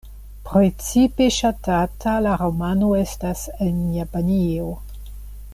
Precipe 0.45 1.27
ŝatata 1.35 2.15
la 2.29 2.33
romano 2.43 2.91
estas 3.05 3.47
en 3.67 3.79
Japanio. 4.01 4.77